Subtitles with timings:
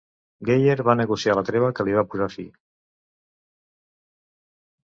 [0.47, 2.47] Geyer va negociar la treva que li va posar fi.